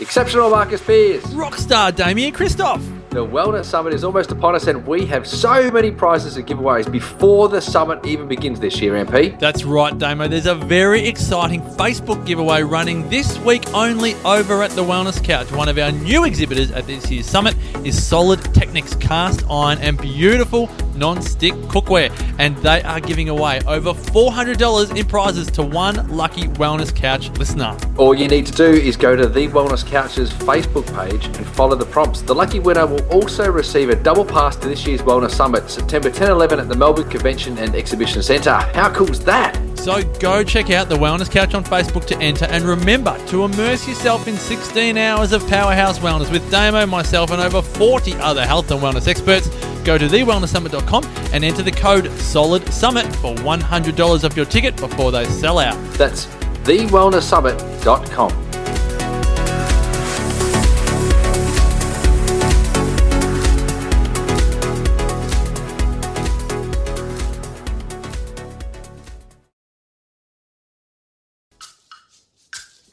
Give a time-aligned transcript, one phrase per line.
[0.00, 1.22] Exceptional Marcus Pearce.
[1.34, 2.80] Rockstar Damian Kristof.
[3.10, 6.90] The Wellness Summit is almost upon us, and we have so many prizes and giveaways
[6.90, 9.38] before the summit even begins this year, MP.
[9.38, 10.28] That's right, Damo.
[10.28, 15.50] There's a very exciting Facebook giveaway running this week only over at the Wellness Couch.
[15.52, 19.98] One of our new exhibitors at this year's summit is Solid Technics cast iron and
[19.98, 20.68] beautiful
[21.00, 26.94] non-stick cookware, and they are giving away over $400 in prizes to one lucky Wellness
[26.94, 27.76] Couch listener.
[27.96, 31.74] All you need to do is go to the Wellness Couch's Facebook page and follow
[31.74, 32.20] the prompts.
[32.20, 36.10] The lucky winner will also receive a double pass to this year's Wellness Summit, September
[36.10, 38.52] 10 11 at the Melbourne Convention and Exhibition Centre.
[38.52, 39.58] How cool is that?
[39.80, 43.88] So go check out the Wellness Couch on Facebook to enter and remember to immerse
[43.88, 48.70] yourself in 16 hours of powerhouse wellness with Damo, myself, and over 40 other health
[48.70, 49.48] and wellness experts.
[49.84, 55.10] Go to thewellnesssummit.com and enter the code Solid Summit for $100 off your ticket before
[55.12, 55.76] they sell out.
[55.94, 56.26] That's
[56.64, 58.50] thewellnesssummit.com.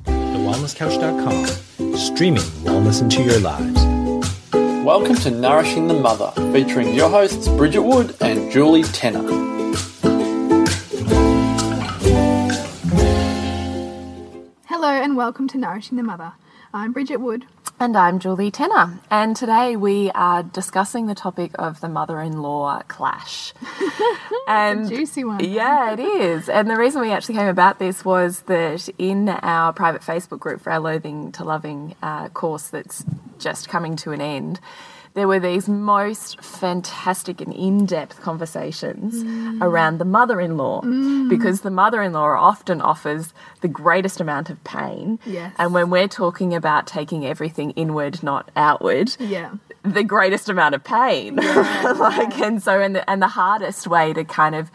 [0.06, 3.87] TheWellnessCouch.com, streaming wellness into your lives.
[4.88, 9.20] Welcome to Nourishing the Mother, featuring your hosts Bridget Wood and Julie Tenner.
[14.66, 16.32] Hello and welcome to Nourishing the Mother.
[16.74, 17.46] I'm Bridget Wood.
[17.80, 19.00] And I'm Julie Tenner.
[19.12, 23.54] And today we are discussing the topic of the mother in law clash.
[24.48, 25.44] and juicy one.
[25.44, 26.50] Yeah, it is.
[26.50, 30.60] And the reason we actually came about this was that in our private Facebook group
[30.60, 33.06] for our Loathing to Loving uh, course that's
[33.38, 34.60] just coming to an end,
[35.18, 39.60] there were these most fantastic and in depth conversations mm.
[39.64, 41.28] around the mother in law mm.
[41.28, 45.18] because the mother in law often offers the greatest amount of pain.
[45.26, 45.56] Yes.
[45.58, 49.56] And when we're talking about taking everything inward, not outward, yeah.
[49.82, 51.40] the greatest amount of pain.
[51.42, 54.70] Yeah, like, and so, and the, and the hardest way to kind of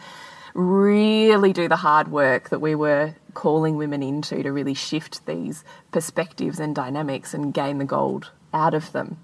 [0.53, 5.63] really do the hard work that we were calling women into to really shift these
[5.93, 9.17] perspectives and dynamics and gain the gold out of them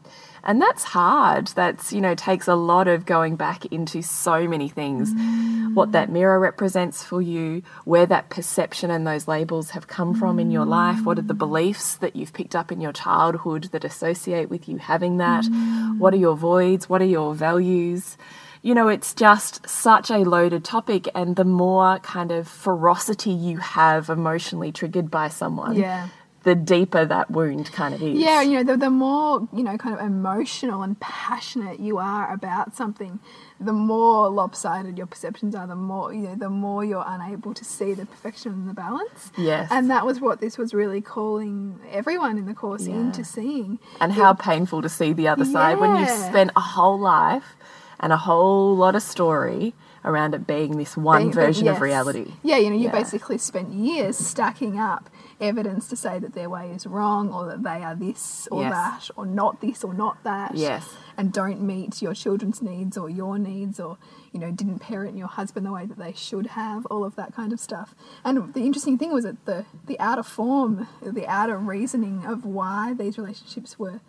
[0.43, 1.47] and that's hard.
[1.47, 5.13] That's you know takes a lot of going back into so many things.
[5.13, 5.73] Mm.
[5.75, 10.37] what that mirror represents for you where that perception and those labels have come from
[10.37, 10.41] mm.
[10.41, 11.03] in your life.
[11.03, 14.77] What are the beliefs that you've picked up in your childhood that associate with you
[14.77, 15.45] having that?
[15.45, 15.99] Mm.
[15.99, 16.89] what are your voids?
[16.89, 18.17] What are your values?
[18.61, 23.57] You know, it's just such a loaded topic, and the more kind of ferocity you
[23.57, 26.09] have emotionally triggered by someone, yeah
[26.49, 28.17] the deeper that wound kind of is.
[28.17, 32.33] Yeah, you know, the, the more, you know, kind of emotional and passionate you are
[32.33, 33.19] about something,
[33.59, 37.63] the more lopsided your perceptions are, the more, you know, the more you're unable to
[37.63, 39.31] see the perfection and the balance.
[39.37, 39.67] Yes.
[39.69, 42.95] And that was what this was really calling everyone in the course yeah.
[42.95, 43.77] into seeing.
[44.01, 45.53] And how painful to see the other yeah.
[45.53, 47.55] side when you've spent a whole life
[47.99, 51.75] and a whole lot of story around it being this one being, version yes.
[51.75, 52.33] of reality.
[52.41, 52.91] Yeah, you know, you yeah.
[52.91, 55.11] basically spent years stacking up
[55.41, 58.71] evidence to say that their way is wrong or that they are this or yes.
[58.71, 60.55] that or not this or not that.
[60.55, 60.87] Yes.
[61.17, 63.97] And don't meet your children's needs or your needs or,
[64.31, 67.33] you know, didn't parent your husband the way that they should have, all of that
[67.33, 67.95] kind of stuff.
[68.23, 72.93] And the interesting thing was that the, the outer form, the outer reasoning of why
[72.93, 74.01] these relationships were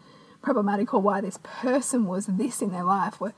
[0.43, 3.35] problematic or why this person was this in their life were,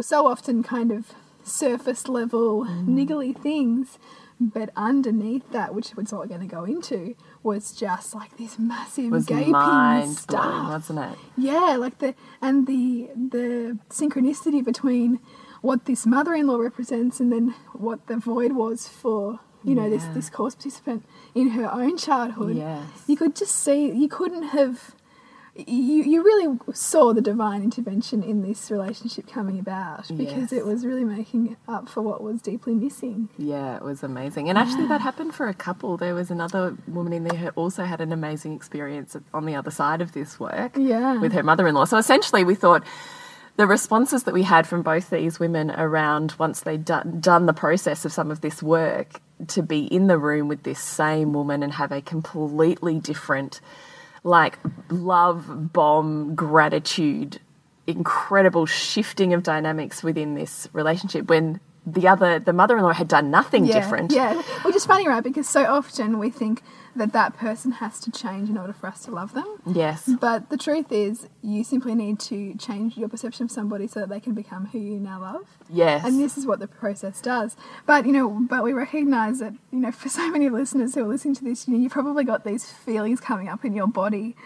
[0.00, 1.12] so often kind of
[1.42, 2.86] surface level, mm.
[2.86, 3.98] niggly things
[4.40, 8.58] but underneath that, which is what we're going to go into, was just like this
[8.58, 11.18] massive was gaping stuff, wasn't it?
[11.36, 15.20] Yeah, like the and the the synchronicity between
[15.60, 19.90] what this mother-in-law represents and then what the void was for you know yeah.
[19.90, 22.56] this this course participant in her own childhood.
[22.56, 22.82] Yes.
[23.06, 24.94] You could just see you couldn't have
[25.66, 30.52] you, you really saw the divine intervention in this relationship coming about because yes.
[30.52, 33.28] it was really making up for what was deeply missing.
[33.36, 34.48] Yeah, it was amazing.
[34.48, 34.62] And yeah.
[34.62, 35.96] actually, that happened for a couple.
[35.96, 39.70] There was another woman in there who also had an amazing experience on the other
[39.70, 41.18] side of this work yeah.
[41.18, 41.84] with her mother in law.
[41.86, 42.84] So essentially, we thought
[43.56, 47.52] the responses that we had from both these women around once they'd done, done the
[47.52, 51.64] process of some of this work to be in the room with this same woman
[51.64, 53.60] and have a completely different
[54.24, 54.58] like
[54.90, 57.40] love bomb gratitude
[57.86, 63.64] incredible shifting of dynamics within this relationship when the other the mother-in-law had done nothing
[63.64, 64.12] yeah, different.
[64.12, 64.40] yeah.
[64.62, 65.24] Which is funny right?
[65.24, 66.62] Because so often we think
[66.96, 69.60] that that person has to change in order for us to love them.
[69.66, 70.08] Yes.
[70.20, 74.08] But the truth is, you simply need to change your perception of somebody so that
[74.08, 75.58] they can become who you now love.
[75.68, 76.04] Yes.
[76.04, 77.56] And this is what the process does.
[77.86, 81.08] But you know, but we recognise that you know, for so many listeners who are
[81.08, 84.36] listening to this, you know, you've probably got these feelings coming up in your body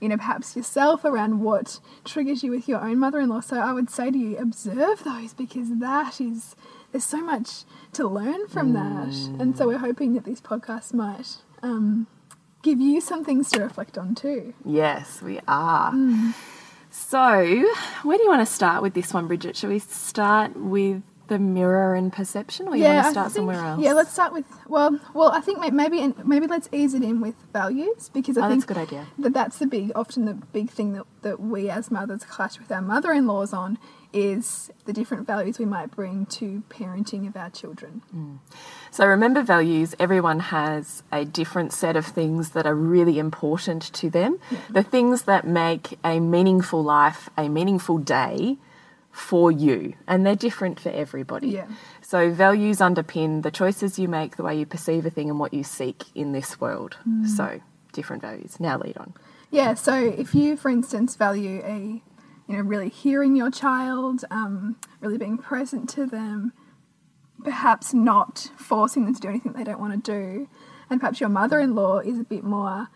[0.00, 3.40] you know, perhaps yourself around what triggers you with your own mother in law.
[3.40, 6.54] So I would say to you, observe those because that is,
[6.92, 7.64] there's so much
[7.94, 9.14] to learn from that.
[9.40, 9.68] And so mm.
[9.68, 12.06] we're hoping that this podcast might um,
[12.62, 14.54] give you some things to reflect on too.
[14.64, 15.92] Yes, we are.
[15.92, 16.34] Mm.
[16.90, 17.18] So,
[18.04, 19.56] where do you want to start with this one, Bridget?
[19.56, 23.56] Shall we start with the mirror and perception, or you want to start think- somewhere
[23.64, 23.80] else?
[23.80, 27.34] Yeah, let's start with well, well, I think maybe maybe let's ease it in with
[27.52, 29.06] values because I Oh, think that's a good idea.
[29.18, 32.70] that that's the big, often the big thing that that we as mothers clash with
[32.70, 33.78] our mother-in-laws on
[34.14, 38.02] is the different values we might bring to parenting of our children.
[38.14, 38.38] Mm.
[38.90, 44.08] So remember values, everyone has a different set of things that are really important to
[44.08, 44.38] them.
[44.70, 48.58] The things that make a meaningful life a meaningful day
[49.10, 49.94] for you.
[50.06, 51.48] And they're different for everybody.
[51.48, 51.66] Yeah.
[52.00, 55.54] So values underpin the choices you make, the way you perceive a thing and what
[55.54, 56.96] you seek in this world.
[57.08, 57.26] Mm.
[57.28, 57.60] So
[57.92, 58.58] different values.
[58.60, 59.14] Now lead on.
[59.50, 62.02] Yeah, so if you, for instance, value a,
[62.46, 66.52] you know, really hearing your child, um, really being present to them,
[67.42, 70.48] perhaps not forcing them to do anything they don't want to do,
[70.90, 72.88] and perhaps your mother-in-law is a bit more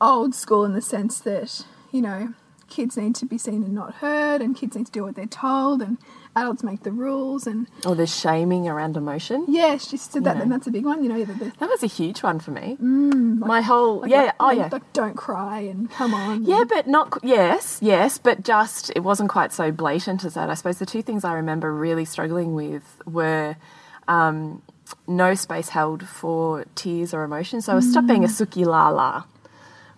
[0.00, 2.34] old school in the sense that, you know,
[2.68, 5.26] kids need to be seen and not heard, and kids need to do what they're
[5.26, 5.98] told, and
[6.36, 9.44] adults make the rules, and Or the shaming around emotion.
[9.48, 10.42] yeah, she said that, Yeah.
[10.42, 12.50] and that's a big one, you know, the, the That was a huge one for
[12.52, 12.76] me.
[12.80, 14.68] My whole, yeah, like, oh yeah.
[14.70, 16.44] like, don't cry and come on.
[16.44, 20.48] Yeah, but not yes, yes, but just it wasn't quite so blatant as that.
[20.50, 23.56] I suppose the two things I remember really struggling with were
[24.08, 24.62] um,
[25.06, 27.60] no space held for tears or emotion.
[27.60, 29.24] So I was stop being a suki la la,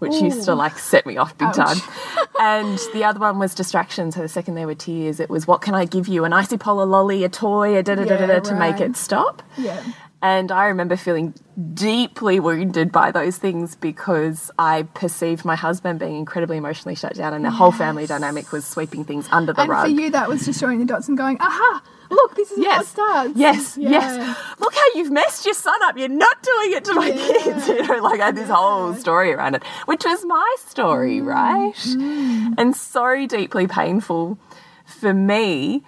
[0.03, 1.57] which used to like set me off big Ouch.
[1.57, 1.79] time.
[2.41, 4.13] and the other one was distraction.
[4.13, 6.25] So the second there were tears, it was what can I give you?
[6.25, 8.81] An icy polar lolly, a toy, a da da da da da Yeah, to make
[8.81, 9.43] it stop.
[9.57, 9.83] Yeah.
[10.25, 11.35] And I remember feeling
[11.75, 17.35] deeply wounded by those things because I perceived my husband being incredibly emotionally shut down,
[17.35, 19.85] and the whole family dynamic was sweeping things under the And rug.
[19.87, 21.83] for you, that was just showing the dots and going, aha,
[22.13, 23.33] look, this is how it Yes, starts.
[23.37, 23.91] yes, Yeah.
[23.91, 24.39] yes.
[24.61, 25.97] Look how you've messed your son up.
[25.99, 27.27] You're not doing it to my Yeah.
[27.43, 27.69] kids.
[27.73, 31.27] You know, like I had this whole story around it, which was my story, Mm,
[31.27, 32.55] right?
[32.59, 34.39] And so deeply painful
[34.85, 35.83] for me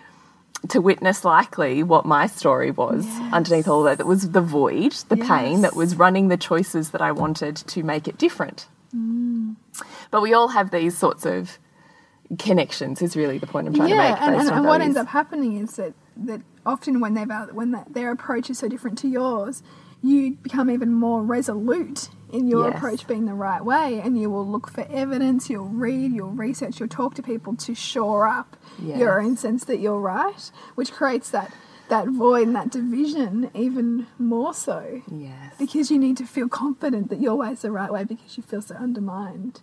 [0.68, 3.98] to witness likely what my story was underneath all that.
[3.98, 7.82] That was the void, the pain that was running the choices that I wanted to
[7.82, 8.66] make it different.
[8.96, 9.56] Mm.
[10.10, 11.58] But we all have these sorts of
[12.38, 13.02] connections.
[13.02, 14.22] Is really the point I'm trying yeah, to make.
[14.22, 17.70] and, and, and what ends up happening is that, that often when they've uh, when
[17.72, 19.62] that, their approach is so different to yours,
[20.02, 22.76] you become even more resolute in your Yes.
[22.76, 26.80] approach being the right way, and you will look for evidence, you'll read, you'll research,
[26.80, 28.56] you'll talk to people to shore up
[28.98, 31.52] your own sense that you're right, which creates that
[31.90, 35.02] that void and that division even more so.
[35.10, 35.54] Yes.
[35.58, 38.42] Because you need to feel confident that your way is the right way because you
[38.42, 39.60] feel so undermined.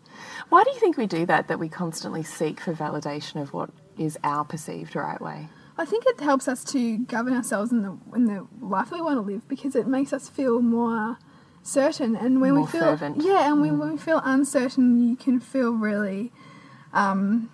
[0.49, 1.47] Why do you think we do that?
[1.47, 5.49] That we constantly seek for validation of what is our perceived right way?
[5.81, 9.17] I think it helps us to govern ourselves in the in the life we want
[9.17, 11.17] to live because it makes us feel more
[11.63, 12.15] certain.
[12.15, 13.17] And when More we feel fervent.
[13.19, 13.25] Mm.
[13.25, 16.31] yeah, and when, when we feel uncertain, you can feel really,
[16.93, 17.49] um,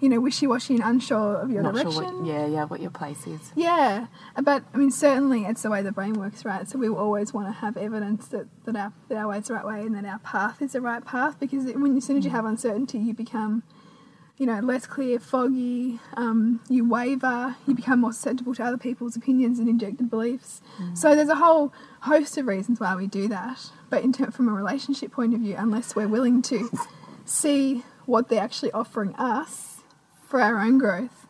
[0.00, 1.92] you know, wishy washy and unsure of your Not direction.
[1.92, 2.26] sure what.
[2.26, 2.64] Yeah, yeah.
[2.64, 3.52] What your place is.
[3.54, 4.06] Yeah,
[4.42, 6.68] but I mean, certainly it's the way the brain works, right?
[6.68, 9.54] So we always want to have evidence that, that our that our way is the
[9.54, 12.16] right way and that our path is the right path because it, when as soon
[12.18, 13.62] as you have uncertainty, you become,
[14.40, 16.00] you know, less clear, foggy.
[16.16, 17.56] Um, you waver.
[17.66, 20.62] You become more susceptible to other people's opinions and injected beliefs.
[20.78, 20.96] Mm.
[20.96, 23.70] So there's a whole host of reasons why we do that.
[23.90, 26.70] But in term, from a relationship point of view, unless we're willing to
[27.26, 29.82] see what they're actually offering us
[30.26, 31.26] for our own growth,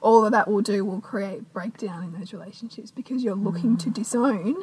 [0.00, 3.90] all that that will do will create breakdown in those relationships because you're looking to
[3.90, 3.94] mm.
[3.94, 4.54] disown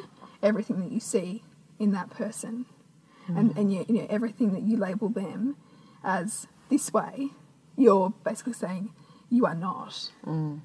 [0.42, 1.42] everything that you see
[1.78, 2.64] in that person
[3.28, 3.58] and, mm.
[3.58, 5.56] and you, you know, everything that you label them
[6.02, 7.30] as this way,
[7.80, 8.90] you're basically saying
[9.30, 10.10] you are not.
[10.26, 10.60] Mm.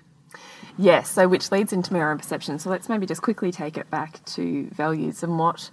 [0.77, 1.09] Yes.
[1.09, 2.59] So which leads into mirror and perception.
[2.59, 5.69] So let's maybe just quickly take it back to values and what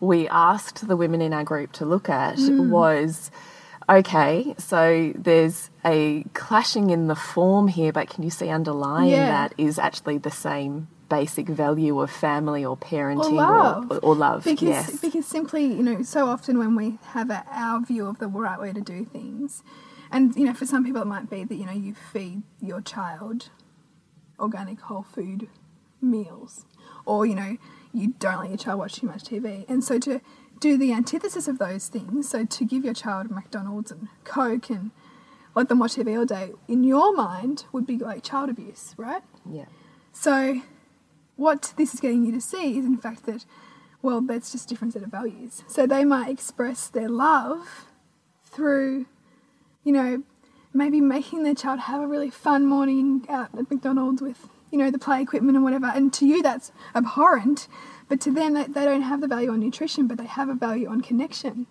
[0.00, 2.70] we asked the women in our group to look at mm.
[2.70, 3.30] was.
[3.88, 9.26] Okay, so there's a clashing in the form here, but can you see underlying Yeah.
[9.26, 13.90] that is actually the same basic value of family or parenting Or love.
[13.90, 14.44] or, or love?
[14.44, 15.00] Because, yes.
[15.00, 18.60] because simply, you know, so often when we have a, our view of the right
[18.60, 19.64] way to do things,
[20.12, 22.80] and, you know, for some people it might be that, you know, you feed your
[22.80, 23.50] child
[24.38, 25.48] organic whole food
[26.00, 26.64] meals,
[27.04, 27.56] or, you know,
[27.92, 29.64] you don't let your child watch too much TV.
[29.68, 30.20] And so to
[30.58, 34.90] do the antithesis of those things, so to give your child McDonald's and Coke and
[35.54, 39.22] let them watch TV all day, in your mind would be like child abuse, right?
[39.50, 39.66] yeah.
[40.12, 40.60] So,
[41.36, 43.46] what this is getting you to see is, in fact, that,
[44.02, 45.62] well, that's just a different set of values.
[45.68, 47.86] So, they might express their love
[48.44, 49.06] through
[49.84, 50.22] you know,
[50.72, 54.90] maybe making their child have a really fun morning out at McDonald's with, you know,
[54.90, 55.86] the play equipment and whatever.
[55.86, 57.68] And to you, that's abhorrent.
[58.08, 60.54] But to them, they, they don't have the value on nutrition, but they have a
[60.54, 61.66] value on connection.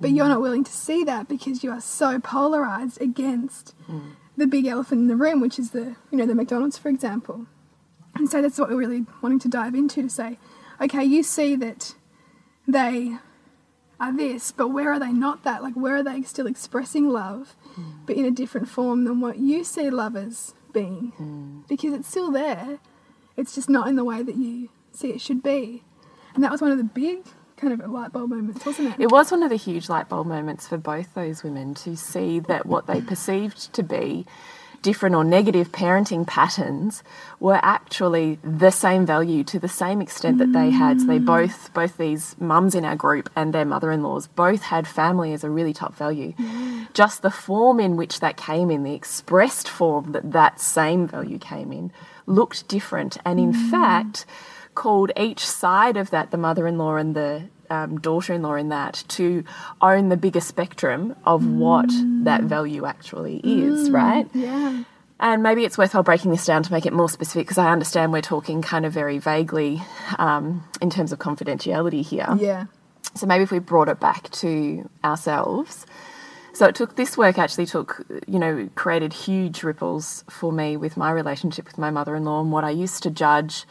[0.00, 0.30] But you're mm.
[0.30, 4.12] not willing to see that because you are so polarized against mm.
[4.36, 7.46] the big elephant in the room, which is the, you know, the McDonald's, for example.
[8.14, 10.38] And so that's what we're really wanting to dive into to say,
[10.80, 11.94] okay, you see that
[12.66, 13.18] they
[14.00, 15.62] are this, but where are they not that?
[15.62, 17.90] Like, where are they still expressing love, hmm.
[18.06, 21.12] but in a different form than what you see love as being?
[21.16, 21.60] Hmm.
[21.68, 22.78] Because it's still there,
[23.36, 25.84] it's just not in the way that you see it should be.
[26.34, 27.24] And that was one of the big
[27.56, 29.00] kind of light bulb moments, wasn't it?
[29.00, 32.40] It was one of the huge light bulb moments for both those women to see
[32.40, 34.26] that what they perceived to be
[34.82, 37.02] different or negative parenting patterns
[37.38, 41.00] were actually the same value to the same extent that they had.
[41.00, 41.26] So they mm.
[41.26, 45.50] both, both these mums in our group and their mother-in-laws, both had family as a
[45.50, 46.32] really top value.
[46.32, 46.92] Mm.
[46.92, 51.38] Just the form in which that came in, the expressed form that that same value
[51.38, 51.92] came in,
[52.26, 53.70] looked different, and in mm.
[53.70, 54.26] fact
[54.74, 59.44] called each side of that, the mother-in-law and the um, daughter-in-law in that, to
[59.80, 61.88] own the bigger spectrum of what
[62.24, 64.28] that value actually is, right?
[64.34, 64.84] yeah.
[65.20, 68.10] And maybe it's worthwhile breaking this down to make it more specific because I understand
[68.10, 69.82] we're talking kind of very vaguely
[70.18, 72.26] um, in terms of confidentiality here.
[72.38, 72.64] Yeah.
[73.14, 75.84] So maybe if we brought it back to ourselves.
[76.54, 80.96] So it took this work actually took you know created huge ripples for me with
[80.96, 83.66] my relationship with my mother-in-law and what I used to judge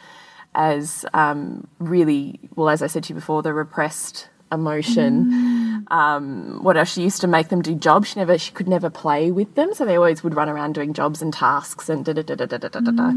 [0.54, 5.86] as um, really well as I said to you before the repressed emotion.
[5.90, 6.92] Um, what else?
[6.92, 8.08] She used to make them do jobs.
[8.08, 10.92] She never she could never play with them, so they always would run around doing
[10.92, 12.90] jobs and tasks and da da da da da da da da.
[12.90, 13.08] da.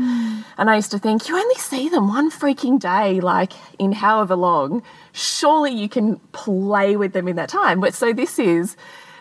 [0.57, 4.35] And I used to think you only see them one freaking day, like in however
[4.35, 4.83] long.
[5.11, 7.79] Surely you can play with them in that time.
[7.79, 8.75] But so this is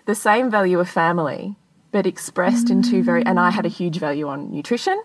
[0.06, 1.56] the same value of family,
[1.90, 3.24] but expressed in two very.
[3.24, 5.02] And I had a huge value on nutrition.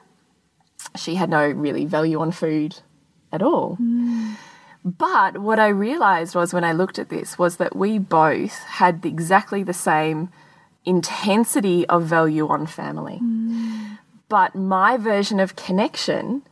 [0.96, 2.78] She had no really value on food
[3.32, 3.78] at all.
[4.84, 9.06] But what I realized was when I looked at this was that we both had
[9.06, 10.30] exactly the same
[10.86, 13.20] intensity of value on family.
[14.30, 16.44] But my version of connection,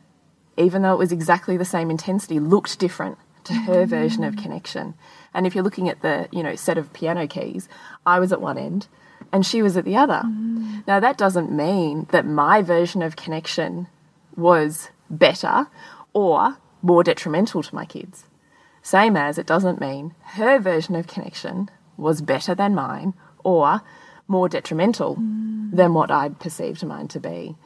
[0.56, 4.94] even though it was exactly the same intensity, looked different to her version of connection.
[5.32, 7.68] And if you're looking at the, you know, set of piano keys,
[8.04, 8.88] I was at one end
[9.32, 10.22] and she was at the other.
[10.86, 13.88] Now that doesn't mean that my version of connection
[14.36, 15.68] was better
[16.12, 18.26] or more detrimental to my kids.
[18.80, 23.82] Same as it doesn't mean her version of connection was better than mine or
[24.28, 27.56] more detrimental than what I'd perceived mine to be.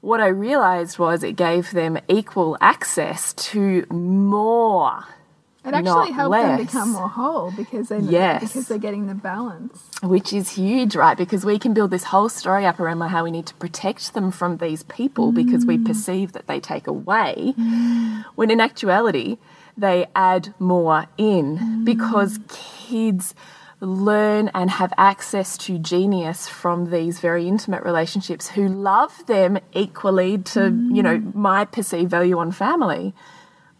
[0.00, 5.04] What I realized was it gave them equal access to more.
[5.64, 8.40] It actually helped them become more whole because they Yes.
[8.40, 9.78] because they're getting the balance.
[10.02, 11.18] which is huge, right?
[11.18, 14.30] Because we can build this whole story up around how we need to protect them
[14.30, 15.84] from these people because we mm.
[15.84, 17.54] perceive that they take away,
[18.34, 19.36] when in actuality,
[19.76, 21.84] they add more in mm.
[21.84, 23.34] because kids
[23.80, 30.38] learn and have access to genius from these very intimate relationships who love them equally
[30.38, 31.34] to, you know, mm.
[31.34, 33.14] my perceived value on family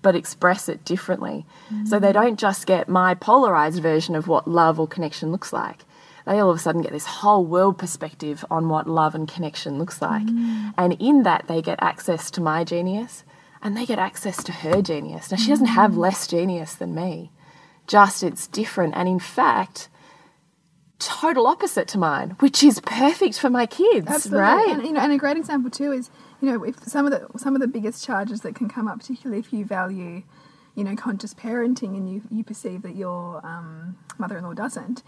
[0.02, 1.45] but express it differently.
[1.85, 2.14] So they mm.
[2.14, 5.85] don't just get my polarized version of what love or connection looks like.
[6.26, 9.78] They all of a sudden get this whole world perspective on what love and connection
[9.78, 10.23] looks like.
[10.23, 10.75] Mm.
[10.78, 13.25] And in that, they get access to my genius
[13.62, 15.30] and they get access to her genius.
[15.30, 15.75] Now, she doesn't mm.
[15.75, 17.30] have less genius than me,
[17.87, 18.95] just it's different.
[18.97, 19.88] And in fact,
[20.99, 24.40] total opposite to mine, which is perfect for my kids, Absolutely.
[24.40, 24.69] right?
[24.69, 26.11] And you know, and a great example too is
[26.41, 28.99] you know if some of the some of the biggest charges that can come up,
[28.99, 30.23] particularly if you value,
[30.75, 35.03] you know, conscious parenting and you you perceive that your um, mother-in-law doesn't.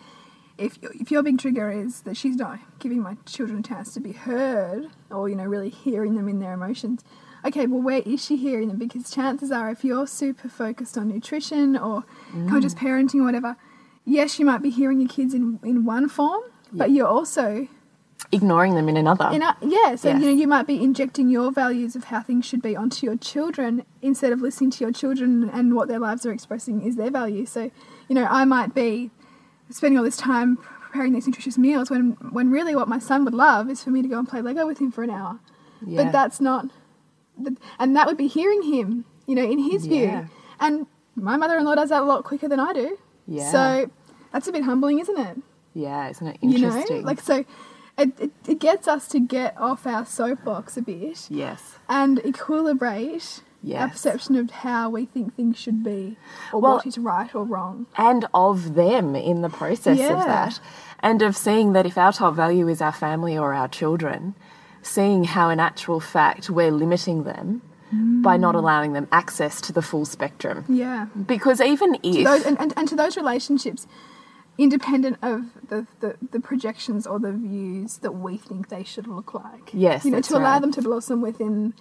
[0.58, 4.00] If if your big trigger is that she's not giving my children a chance to
[4.00, 7.02] be heard, or you know, really hearing them in their emotions.
[7.44, 8.78] Okay, well, where is she hearing them?
[8.78, 12.04] Because chances are, if you're super focused on nutrition or
[12.48, 13.56] conscious parenting or whatever,
[14.04, 17.66] yes, you might be hearing your kids in, in one form, but you're also
[18.30, 19.28] Ignoring them in another.
[19.32, 20.20] in a, yeah, so Yes.
[20.20, 23.16] you know you might be injecting your values of how things should be onto your
[23.16, 27.10] children instead of listening to your children and what their lives are expressing is their
[27.10, 27.44] value.
[27.44, 27.70] So,
[28.08, 29.10] you know, I might be
[29.70, 33.34] spending all this time preparing these nutritious meals when when really what my son would
[33.34, 35.38] love is for me to go and play Lego with him for an hour.
[35.84, 36.04] Yeah.
[36.04, 36.66] But that's not,
[37.78, 39.90] and that would be hearing him, you know, in his Yeah.
[40.20, 40.28] view.
[40.60, 40.86] And
[41.16, 42.96] my mother-in-law does that a lot quicker than I do.
[43.26, 43.50] Yeah.
[43.50, 43.90] So
[44.32, 45.38] that's a bit humbling, isn't it?
[45.74, 47.00] Yeah, isn't it you interesting?
[47.00, 47.44] know like so
[48.02, 51.78] it, it, it gets us to get off our soapbox a bit yes.
[51.88, 53.40] and equilibrate
[53.76, 56.16] Our perception of how we think things should be,
[56.52, 57.86] or Well- what is right or wrong.
[57.96, 60.14] and of them in the process Yeah.
[60.18, 60.60] of that.
[61.00, 64.34] And of seeing that if our top value is our family or our children,
[64.82, 67.62] seeing how in actual fact we're limiting them
[68.22, 68.58] by not mm.
[68.58, 70.64] allowing them access to the full spectrum.
[70.68, 71.06] Yeah.
[71.26, 73.86] Because even if those, and, and, and to those relationships,
[74.58, 79.34] independent of the, the, the projections or the views that we think they should look
[79.34, 79.70] like.
[79.72, 80.60] Yes, you know, to allow right.
[80.60, 81.74] them to blossom within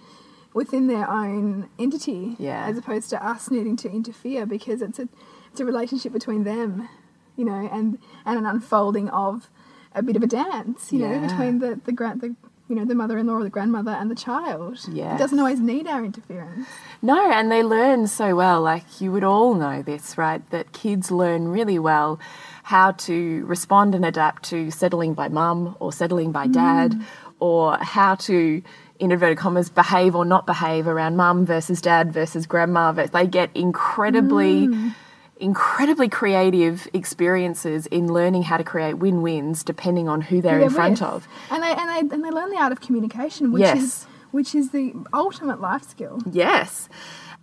[0.54, 2.66] within their own entity, Yeah.
[2.66, 5.08] as opposed to us needing to interfere because it's a
[5.50, 6.88] it's a relationship between them,
[7.36, 9.48] you know, and and an unfolding of
[9.94, 12.34] a bit of a dance, you know, between the the grand the
[12.68, 14.78] you know the mother-in-law or the grandmother and the child.
[14.90, 15.16] Yes.
[15.16, 16.66] it doesn't always need our interference.
[17.02, 18.62] No, and they learn so well.
[18.62, 20.48] Like you would all know this, right?
[20.50, 22.18] That kids learn really well
[22.62, 27.04] how to respond and adapt to settling by mum or settling by dad, mm.
[27.40, 28.62] or how to,
[28.98, 32.92] in inverted commas, behave or not behave around mum versus dad versus grandma.
[32.92, 34.68] They get incredibly.
[34.68, 34.94] Mm.
[35.40, 40.70] Incredibly creative experiences in learning how to create win-wins depending on who they're who in
[40.70, 41.02] front with.
[41.02, 41.26] of.
[41.50, 43.82] And they and they and they learn the art of communication, which Yes.
[43.82, 46.20] is which is the ultimate life skill.
[46.30, 46.88] Yes.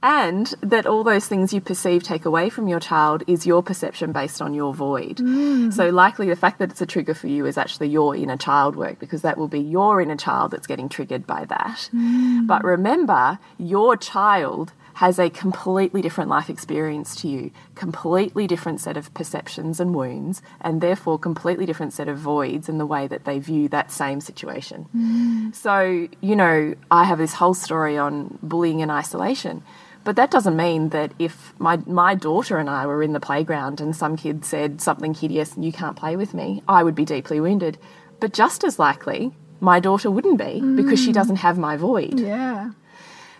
[0.01, 4.13] And that all those things you perceive take away from your child is your perception
[4.13, 5.17] based on your void.
[5.17, 5.73] Mm.
[5.73, 8.75] So, likely the fact that it's a trigger for you is actually your inner child
[8.77, 11.89] work because that will be your inner child that's getting triggered by that.
[11.93, 12.47] Mm.
[12.47, 18.97] But remember, your child has a completely different life experience to you, completely different set
[18.97, 23.23] of perceptions and wounds, and therefore completely different set of voids in the way that
[23.23, 24.87] they view that same situation.
[24.93, 25.55] Mm.
[25.55, 29.63] So, you know, I have this whole story on bullying and isolation.
[30.03, 33.81] But that doesn't mean that if my, my daughter and I were in the playground
[33.81, 37.05] and some kid said something hideous and you can't play with me, I would be
[37.05, 37.77] deeply wounded.
[38.19, 41.13] But just as likely, my daughter wouldn't be because she mm.
[41.13, 42.19] doesn't have my void.
[42.19, 42.71] Yeah.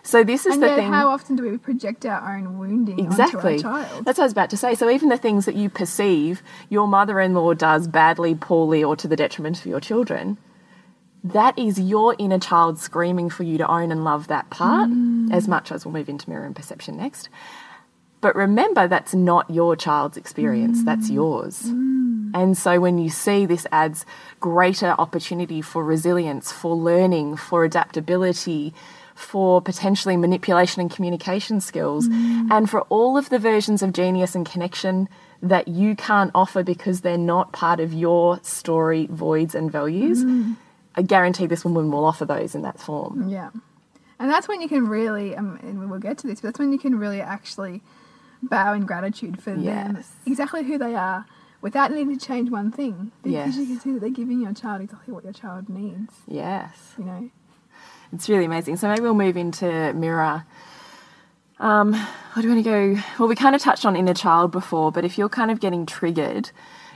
[0.02, 0.92] So this is And the yet, thing.
[0.92, 3.56] how often do we project our own wounding Exactly.
[3.56, 4.04] onto our child?
[4.04, 4.74] That's what I was about to say.
[4.74, 9.16] So even the things that you perceive your mother-in-law does badly, poorly, or to the
[9.16, 10.38] detriment of your children,
[11.22, 15.32] that is your inner child screaming for you to own and love that part mm.
[15.32, 17.28] as much as we'll move into mirror and perception next.
[18.20, 20.84] But remember, that's not your child's experience, mm.
[20.84, 21.62] that's yours.
[21.64, 22.32] Mm.
[22.34, 24.06] And so when you see this adds
[24.38, 28.72] greater opportunity for resilience, for learning, for adaptability,
[29.14, 34.46] for potentially manipulation and communication skills, and for all of the versions of genius and
[34.46, 35.08] connection
[35.42, 40.24] that you can't offer because they're not part of your story, voids, and values.
[41.00, 43.30] I guarantee this woman will offer those in that form.
[43.30, 43.48] Yeah.
[44.18, 46.72] And that's when you can really, um, and we'll get to this, but that's when
[46.74, 47.80] you can really actually
[48.42, 51.24] bow in gratitude for them, exactly who they are,
[51.62, 53.12] without needing to change one thing.
[53.22, 56.92] Because you can see that they're giving your child exactly what your child needs, Yes.
[56.98, 57.30] you know.
[58.12, 58.76] It's really amazing.
[58.76, 60.44] So maybe we'll move into mirror.
[61.58, 63.02] Um, what do you want to go?
[63.18, 65.86] Well, we kind of touched on inner child before, but if you're kind of getting
[65.86, 66.50] triggered,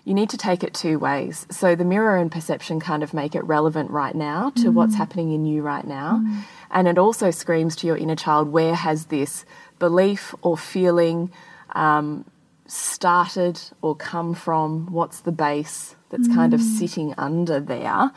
[0.05, 1.47] you need to take it two ways.
[1.51, 4.75] So the mirror and perception kind of make it relevant right now to mm-hmm.
[4.75, 6.23] what's happening in you right now.
[6.23, 6.41] Mm-hmm.
[6.71, 9.47] And it also screams to your inner child where has this
[9.79, 11.31] belief or feeling
[11.71, 12.27] um,
[12.67, 14.93] started or come from?
[14.93, 16.77] What's the base that's kind of mm-hmm.
[16.77, 18.11] sitting under there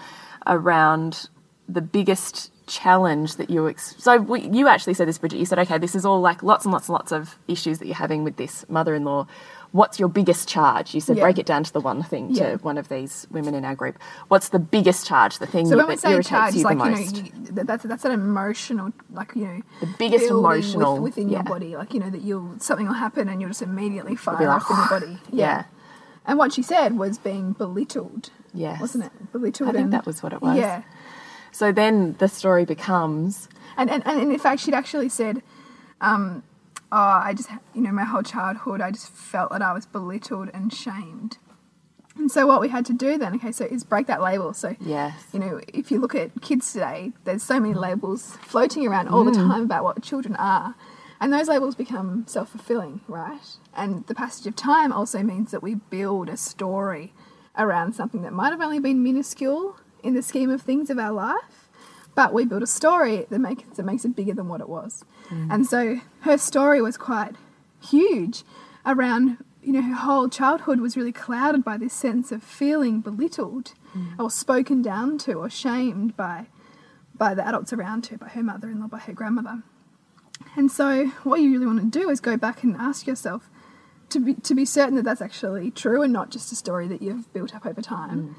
[0.45, 1.29] around
[1.69, 5.57] the biggest challenge that you ex- so we, you actually said this bridget you said
[5.57, 8.25] okay this is all like lots and lots and lots of issues that you're having
[8.25, 9.25] with this mother-in-law
[9.71, 11.23] what's your biggest charge you said Yeah.
[11.23, 12.51] break it down to the one thing Yeah.
[12.51, 13.97] to one of these women in our group
[14.29, 16.83] what's the biggest charge the thing So you, when that irritates charge, you like the
[16.85, 20.93] you most know, you, that, that's that's an emotional, like you know, The biggest emotional,
[20.95, 23.61] with, within your body, like you know that you'll something will happen and you'll just
[23.61, 25.17] immediately fire like, off in your body.
[25.31, 25.65] yeah.
[26.25, 28.31] And what she said was being belittled.
[28.53, 28.81] Yes.
[28.81, 29.69] Wasn't it belittled?
[29.69, 30.57] I think and- that was what it was.
[30.57, 30.81] Yeah.
[31.51, 35.41] so then the story becomes And, and, and in fact, she'd actually said,
[36.01, 36.43] um,
[36.91, 40.49] oh, I just, you know, my whole childhood, I just felt that I was belittled
[40.53, 41.37] and shamed.
[42.15, 44.53] And so what we had to do then, okay, so is break that label.
[44.53, 45.25] So, Yes.
[45.31, 49.23] you know, if you look at kids today, there's so many labels floating around all
[49.23, 49.47] the mm.
[49.47, 50.75] time about what children are.
[51.19, 53.41] And those labels become self fulfilling, right?
[53.75, 57.13] And the passage of time also means that we build a story
[57.57, 61.11] around something that might have only been minuscule in the scheme of things of our
[61.11, 61.66] life,
[62.17, 65.05] but we build a story that makes that makes it bigger than what it was.
[65.29, 65.53] Mm.
[65.53, 67.35] And so her story was quite
[67.79, 68.43] huge
[68.87, 73.75] around you know her whole childhood was really clouded by this sense of feeling belittled
[73.95, 74.19] mm.
[74.19, 76.47] or spoken down to or shamed by
[77.13, 79.61] by the adults around her, by her mother-in-law, by her grandmother.
[80.55, 83.47] And so, what you really want to do is go back and ask yourself
[84.09, 87.03] to be to be certain that that's actually true and not just a story that
[87.03, 88.19] you've built up over time.
[88.19, 88.35] Mm.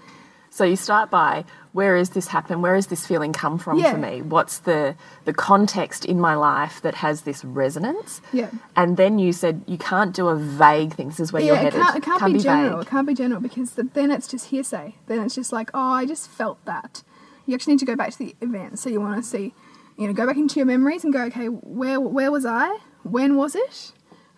[0.51, 2.63] So you start by where is this happen?
[2.63, 3.93] Where has this feeling come from Yeah.
[3.93, 4.23] for me?
[4.23, 8.21] What's the the context in my life that has this resonance?
[8.33, 8.51] Yeah.
[8.75, 11.09] And then you said you can't do a vague thing.
[11.09, 11.81] This is where you're yeah, it headed.
[11.83, 12.79] can't, it can't, be, general.
[12.79, 12.87] vague.
[12.87, 14.97] It can't be general because the, then it's just hearsay.
[15.07, 17.03] Then it's just like, oh, I just felt that.
[17.47, 18.79] You actually need to go back to the event.
[18.79, 19.55] So you want to see,
[19.97, 22.79] you know, go back into your memories and go, okay, where where was I?
[23.05, 23.93] When was it?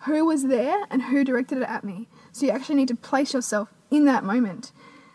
[0.05, 0.85] Who was there?
[0.89, 2.07] And who directed it at me?
[2.31, 4.71] So you actually need to place yourself in that moment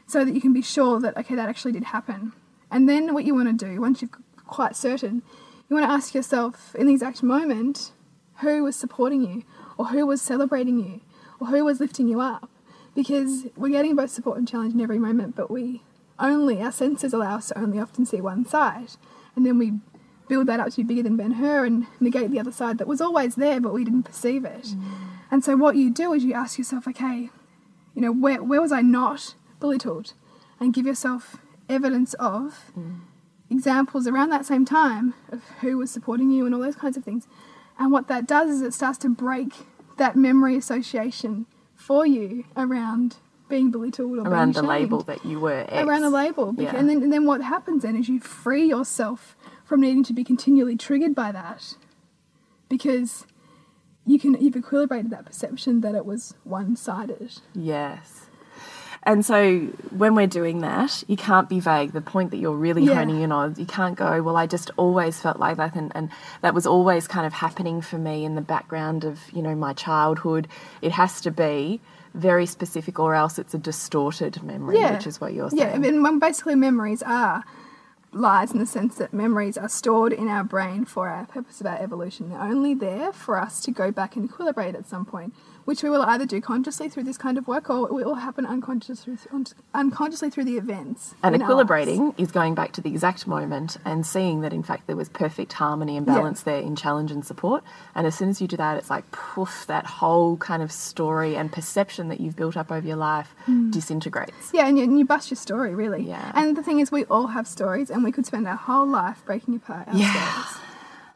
[0.07, 2.33] so that you can be sure that okay, that actually did happen.
[2.71, 4.11] And then what you want to do once you're
[4.47, 5.23] quite certain,
[5.69, 7.93] you want to ask yourself in the exact moment
[8.41, 9.43] who was supporting you,
[9.79, 11.01] or who was celebrating you,
[11.41, 12.51] or who was lifting you up.
[12.95, 15.83] Because we're getting both support and challenge in every moment, but we
[16.19, 18.93] only, our senses allow us to only often see one side.
[19.35, 19.75] And then we
[20.29, 22.87] build that up to be bigger than Ben Hur and negate the other side that
[22.87, 24.65] was always there, but we didn't perceive it.
[24.65, 24.83] Mm.
[25.31, 27.31] And so what you do is you ask yourself, okay,
[27.95, 30.13] you know, where, where was I not belittled?
[30.59, 31.37] And give yourself
[31.69, 33.01] evidence of mm.
[33.51, 37.05] examples around that same time of who was supporting you and all those kinds of
[37.05, 37.27] things.
[37.79, 39.53] And what that does is it starts to break
[39.99, 43.17] that memory association for you around
[43.49, 45.87] being belittled or around being the label that you were X.
[45.87, 46.55] around the label.
[46.57, 46.75] Yeah.
[46.75, 50.25] And then and then what happens then is you free yourself from needing to be
[50.25, 51.75] continually triggered by that
[52.69, 53.27] because
[54.05, 57.41] you can you've equilibrated that perception that it was one sided.
[57.55, 58.26] Yes.
[59.07, 59.61] And so
[59.97, 61.93] when we're doing that, you can't be vague.
[61.93, 62.95] The point that you're really Yeah.
[62.97, 65.77] honing in on, you can't go, well, I just always felt like that.
[65.77, 66.11] And, and
[66.43, 69.73] that was always kind of happening for me in the background of, you know, my
[69.75, 70.49] childhood.
[70.83, 71.81] It has to be
[72.15, 74.95] very specific or else it's a distorted memory, Yeah.
[74.95, 75.87] which is what you're Yeah, saying.
[75.87, 77.45] I mean, basically memories are
[78.13, 81.67] lies in the sense that memories are stored in our brain for our purpose of
[81.67, 82.31] our evolution.
[82.31, 85.35] They're only there for us to go back and equilibrate at some point,
[85.67, 88.47] which we will either do consciously through this kind of work or it will happen
[88.47, 89.17] unconsciously,
[89.75, 91.15] unconsciously through the events.
[91.23, 91.69] And in our lives.
[91.71, 95.09] equilibrating is going back to the exact moment and seeing that, in fact, there was
[95.09, 96.15] perfect harmony and Yeah.
[96.15, 97.65] balance there in challenge and support.
[97.95, 101.37] And as soon as you do that, it's like poof, that whole kind of story
[101.37, 103.71] and perception that you've built up over your life Hmm.
[103.71, 104.53] disintegrates.
[104.55, 106.03] Yeah, and you, and you bust your story, really.
[106.05, 106.31] Yeah.
[106.35, 109.23] And the thing is, we all have stories, and we could spend our whole life
[109.27, 110.13] breaking apart our Yeah.
[110.13, 110.63] stories.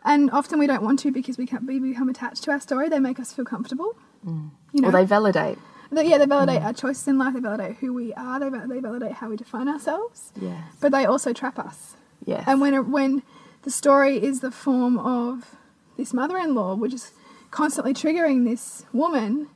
[0.03, 2.89] And often we don't want to because we can't we become attached to our story.
[2.89, 3.97] They make us feel comfortable.
[4.25, 4.51] You
[4.83, 5.59] know, Or they validate.
[5.91, 6.65] They- yeah, they validate Mm.
[6.67, 7.35] our choices in life.
[7.35, 8.39] They validate who we are.
[8.39, 10.33] They, they validate how we define ourselves.
[10.41, 10.63] Yes.
[10.81, 11.97] But they also trap us.
[12.25, 12.45] Yes.
[12.47, 13.23] And when it, when
[13.63, 15.57] the story is the form of
[15.97, 17.13] this mother-in-law, which is
[17.51, 19.49] constantly triggering this woman,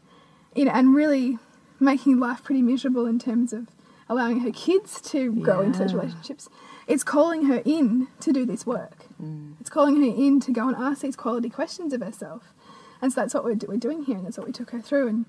[0.57, 1.39] you know, and really
[1.79, 3.69] making life pretty miserable in terms of
[4.09, 6.49] allowing her kids to grow into those relationships,
[6.87, 9.07] it's calling her in to do this work.
[9.23, 9.55] Mm.
[9.61, 12.53] It's calling her in to go and ask these quality questions of herself.
[13.03, 15.09] And so that's what we're, we're doing here, and that's what we took her through.
[15.09, 15.25] And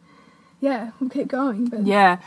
[0.61, 1.65] yeah, we'll keep going.
[1.67, 2.17] But Yeah.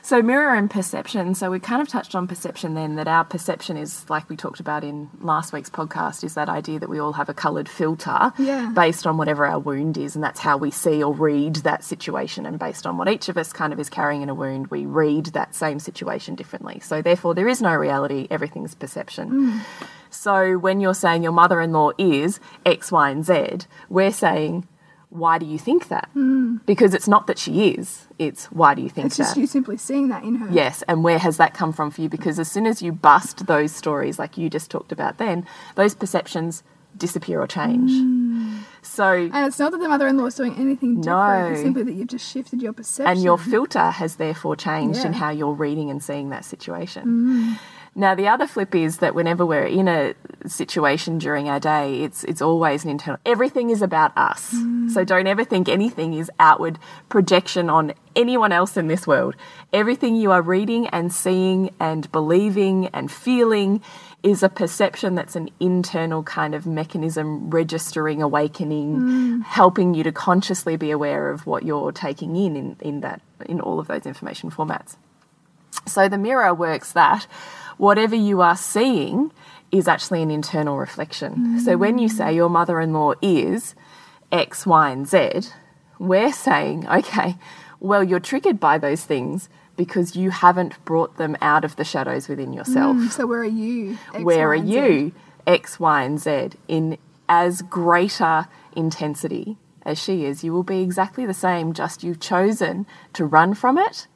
[0.00, 1.34] So mirror and perception.
[1.34, 4.60] So we kind of touched on perception then that our perception is like we talked
[4.60, 8.32] about in last week's podcast is that idea that we all have a coloured filter
[8.38, 8.70] Yeah.
[8.74, 12.46] based on whatever our wound is and that's how we see or read that situation
[12.46, 14.86] and based on what each of us kind of is carrying in a wound we
[14.86, 16.80] read that same situation differently.
[16.80, 19.30] So therefore there is no reality, everything's perception.
[19.30, 19.60] Mm.
[20.08, 24.66] So when you're saying your mother-in-law is X, Y, and Z, we're saying
[25.10, 26.08] why do you think that?
[26.12, 26.56] Hmm.
[26.66, 29.24] Because it's not that she is, it's why do you think it's that?
[29.24, 30.48] just you simply seeing that in her.
[30.50, 32.08] Yes, and where has that come from for you?
[32.08, 35.94] Because as soon as you bust those stories, like you just talked about then, those
[35.94, 36.62] perceptions
[36.96, 37.90] disappear or change.
[37.90, 38.58] Hmm.
[38.82, 41.52] So, And it's not that the mother-in-law is doing anything different.
[41.52, 43.10] It's simply that you've just shifted your perception.
[43.12, 47.02] and your filter has therefore changed in how you're reading and seeing that situation.
[47.04, 47.52] Hmm.
[47.98, 50.14] Now, the other flip is that whenever we're in a
[50.46, 53.20] situation during our day, it's it's always an internal.
[53.26, 54.54] Everything is about us.
[54.54, 54.88] Mm.
[54.92, 59.34] So don't ever think anything is outward projection on anyone else in this world.
[59.72, 63.82] Everything you are reading and seeing and believing and feeling
[64.22, 69.42] is a perception that's an internal kind of mechanism registering, awakening, mm.
[69.42, 73.60] helping you to consciously be aware of what you're taking in in, in that in
[73.60, 74.94] all of those information formats.
[75.86, 77.26] So the mirror works that
[77.78, 79.32] whatever you are seeing
[79.70, 81.60] is actually an internal reflection.
[81.60, 83.74] So when you say your mother in law is
[84.32, 85.50] X, Y, and Z,
[85.98, 87.36] we're saying, okay,
[87.80, 92.28] well, you're triggered by those things because you haven't brought them out of the shadows
[92.28, 92.96] within yourself.
[92.96, 93.98] Mm, so where are you?
[94.12, 95.12] X, Where Y, are you,
[95.46, 100.42] X, Y, and Z, in as greater intensity as she is?
[100.42, 104.08] You will be exactly the same, just you've chosen to run from it,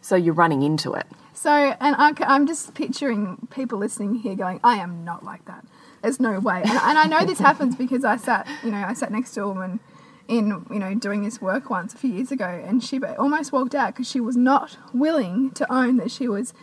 [0.00, 1.06] so you're running into it.
[1.34, 5.64] So, and I, am just picturing people listening here going, I am not like that.
[6.02, 6.62] There's no way.
[6.62, 9.42] And, and I know this happens because I sat, you know, I sat next to
[9.42, 9.80] a woman
[10.28, 13.74] in, you know, doing this work once a few years ago, and she almost walked
[13.74, 16.54] out because she was not willing to own that she was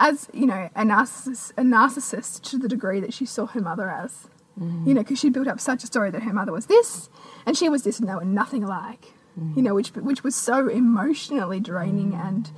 [0.00, 3.90] as you know, a narcissist, a narcissist to the degree that she saw her mother
[3.90, 4.28] as.
[4.58, 4.88] Mm-hmm.
[4.88, 7.08] You know, because she built up such a story that her mother was this,
[7.46, 9.12] and she was this, and they were nothing alike.
[9.36, 9.62] You mm-hmm.
[9.62, 12.50] know, which which was so emotionally draining and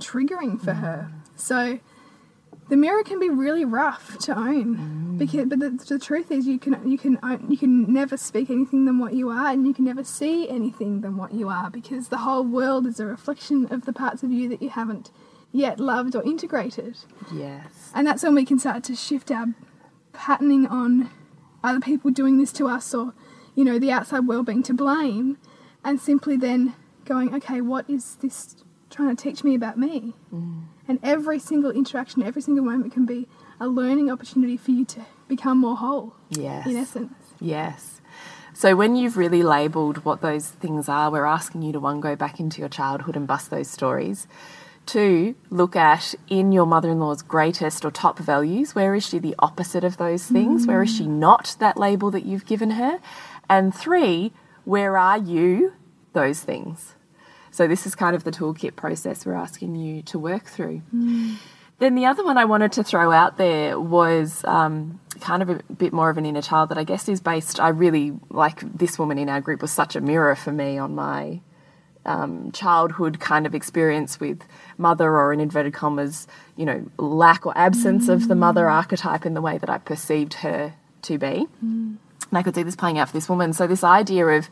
[0.00, 0.80] triggering for mm.
[0.80, 1.12] her.
[1.36, 1.78] So
[2.68, 5.18] the mirror can be really rough to own mm.
[5.18, 8.50] because but the, the truth is you can you can own, you can never speak
[8.50, 11.70] anything than what you are and you can never see anything than what you are
[11.70, 15.10] because the whole world is a reflection of the parts of you that you haven't
[15.52, 16.96] yet loved or integrated
[17.32, 17.92] Yes.
[17.94, 19.46] and that's when we can start to shift our
[20.12, 21.10] patterning on
[21.62, 23.12] other people doing this to us or
[23.54, 25.36] you know the outside world being to blame
[25.84, 28.63] and simply then going okay what is this
[28.94, 30.62] trying to teach me about me mm.
[30.88, 33.26] and every single interaction every single moment can be
[33.60, 36.66] a learning opportunity for you to become more whole Yes.
[36.66, 38.00] in essence Yes.
[38.52, 42.14] So when you've really labelled what those things are, we're asking you to one, go
[42.14, 44.28] back into your childhood and bust those stories.
[44.86, 49.18] Two, look at in your mother in law's greatest or top values, where is she
[49.18, 50.66] the opposite of those things?
[50.66, 51.18] Where is she mm.
[51.18, 53.00] not that label that you've given her?
[53.48, 54.32] And three,
[54.64, 55.72] where are you
[56.12, 56.94] those things?
[57.54, 60.82] So this is kind of the toolkit process we're asking you to work through.
[61.78, 65.62] Then the other one I wanted to throw out there was um, kind of a
[65.72, 67.60] bit more of an inner child that I guess is based.
[67.60, 70.96] I really like this woman in our group was such a mirror for me on
[70.96, 71.40] my
[72.04, 74.42] um, childhood kind of experience with
[74.76, 79.34] mother or in inverted commas, you know, lack or absence of the mother archetype in
[79.34, 81.46] the way that I perceived her to be.
[82.30, 83.52] And I could see this playing out for this woman.
[83.52, 84.50] So this idea of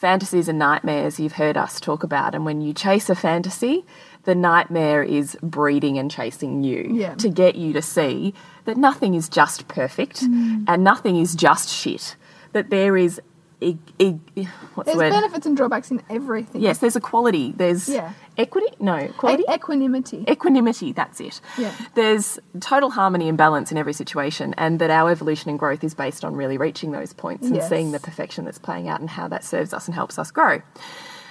[0.00, 3.84] fantasies and nightmares you've heard us talk about, and when you chase a fantasy,
[4.22, 7.14] the nightmare is breeding and chasing you Yeah.
[7.16, 8.32] to get you to see
[8.64, 10.64] that nothing is just perfect mm.
[10.68, 12.14] and nothing is just shit.
[12.52, 13.20] That there is,
[13.60, 14.44] e- e-
[14.74, 17.52] what's there's the benefits and drawbacks in everything Yes, there's equality.
[17.56, 18.12] There's Yeah.
[18.36, 18.66] equity.
[18.78, 19.44] No, E- equality.
[19.52, 21.40] equanimity Equanimity, that's it.
[21.56, 21.72] Yeah.
[21.94, 25.94] There's total harmony and balance in every situation, and that our evolution and growth is
[25.94, 27.68] based on really reaching those points and Yes.
[27.68, 30.60] seeing the perfection that's playing out and how that serves us and helps us grow.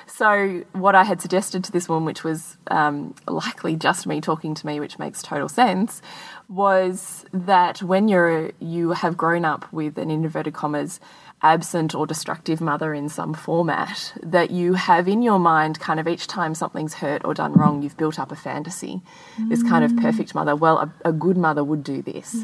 [0.09, 4.55] So, what I had suggested to this woman, which was um, likely just me talking
[4.55, 6.01] to me, which makes total sense,
[6.49, 10.99] was that when you're you have grown up with an inverted commas
[11.41, 16.07] absent or destructive mother in some format, that you have in your mind kind of
[16.07, 19.01] each time something's hurt or done wrong, you've built up a fantasy.
[19.37, 20.55] This kind of perfect mother.
[20.55, 22.43] Well, a, a good mother would do this.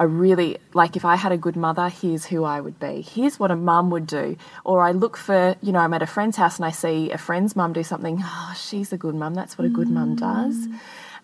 [0.00, 3.02] I really like if I had a good mother, here's who I would be.
[3.02, 4.36] Here's what a mum would do.
[4.64, 7.18] Or I look for, you know, I'm at a friend's house and I see a
[7.18, 8.20] friend's mum do something.
[8.22, 9.34] Oh, she's a good mum.
[9.34, 10.20] That's what a good mum mm.
[10.20, 10.68] does.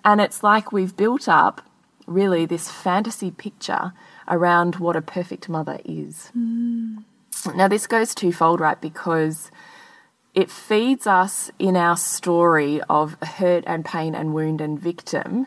[0.04, 1.62] And it's like we've built up
[2.06, 3.92] really this fantasy picture
[4.28, 6.30] around what a perfect mother is.
[6.36, 7.04] Mm.
[7.54, 8.80] Now, this goes twofold, right?
[8.80, 9.50] Because
[10.34, 15.46] it feeds us in our story of hurt and pain and wound and victim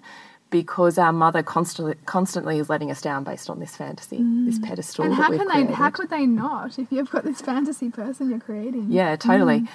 [0.50, 4.64] because our mother constantly constantly is letting us down based on this fantasy, this mm.
[4.64, 5.06] pedestal.
[5.06, 8.40] and how can they how could they not if you've got this fantasy person you're
[8.40, 9.62] creating Yeah, totally.
[9.62, 9.70] Mm.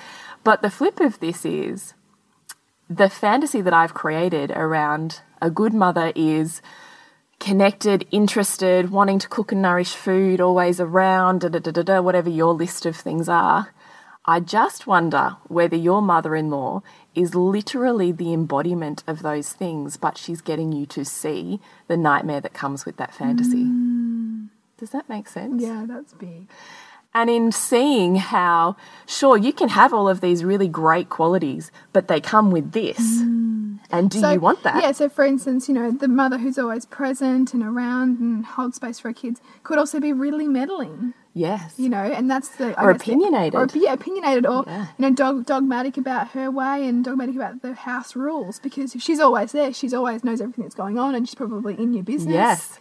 [0.45, 1.95] But the flip of this is
[2.88, 6.61] the fantasy that I've created around a good mother is
[7.38, 12.31] connected, interested, wanting to cook and nourish food, always around, da da da da whatever
[12.31, 13.72] your list of things are.
[14.25, 16.83] I just wonder whether your mother in law
[17.14, 22.40] is literally the embodiment of those things, but she's getting you to see the nightmare
[22.40, 23.64] that comes with that fantasy.
[23.64, 24.49] Mm.
[24.79, 25.62] Does that make sense?
[25.62, 26.49] yeah that's big
[27.19, 28.77] And in seeing how,
[29.07, 32.99] sure, you can have all of these really great qualities, but they come with this.
[33.23, 33.79] Mm.
[33.91, 34.83] And do you want that?
[34.83, 38.77] Yeah, so for instance, you know, the mother who's always present and around and holds
[38.77, 41.75] space for her kids could also be really meddling, Yes.
[41.79, 42.79] you know, and that's the.
[42.79, 43.55] I Or guess the- opinionated.
[43.55, 44.87] or opi- opinionated, or, Yeah.
[44.99, 49.01] you know, dog, dogmatic about her way and dogmatic about the house rules because if
[49.01, 52.03] she's always there, she's always knows everything that's going on and she's probably in your
[52.05, 52.35] business.
[52.35, 52.79] Yes.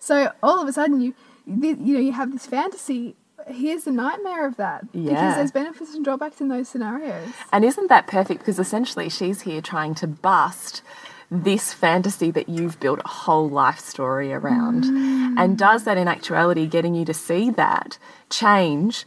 [0.00, 1.14] So all of a sudden, you
[1.46, 3.16] you know, you have this fantasy.
[3.46, 4.84] Here's the nightmare of that.
[4.92, 5.10] Yeah.
[5.10, 7.28] Because there's benefits and drawbacks in those scenarios.
[7.52, 8.40] And isn't that perfect?
[8.40, 10.82] Because essentially she's here trying to bust
[11.30, 14.84] this fantasy that you've built a whole life story around.
[14.84, 15.34] Mm.
[15.38, 17.98] And does that in actuality getting you to see that
[18.30, 19.04] change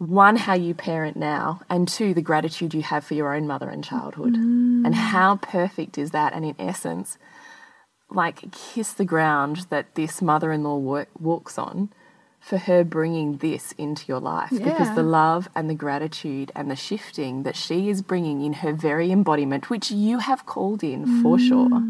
[0.00, 3.68] one, how you parent now, and two, the gratitude you have for your own mother
[3.68, 4.32] and childhood.
[4.32, 4.86] Mm.
[4.86, 6.32] And how perfect is that?
[6.32, 7.18] And in essence,
[8.08, 11.90] like kiss the ground that this mother in law walks on
[12.40, 16.74] for her bringing this into your life because the love and the gratitude and the
[16.74, 21.38] shifting that she is bringing in her very embodiment, which you have called in for
[21.38, 21.82] sure,